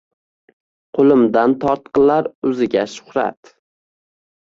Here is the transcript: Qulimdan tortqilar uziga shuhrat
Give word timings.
Qulimdan 0.99 1.53
tortqilar 1.63 2.29
uziga 2.53 2.87
shuhrat 2.95 3.53